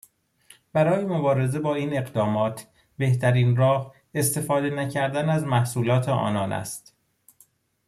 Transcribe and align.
برای 0.73 1.05
مبارزه 1.05 1.59
با 1.59 1.75
این 1.75 1.97
اقدامات، 1.97 2.67
بهترین 2.97 3.55
راه، 3.55 3.95
استفاده 4.13 4.69
نکردن 4.69 5.29
از 5.29 5.43
محصولات 5.43 6.09
آنان 6.09 6.51
است 6.51 6.95